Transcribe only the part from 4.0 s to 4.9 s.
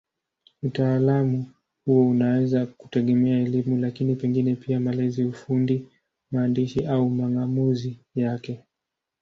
pengine pia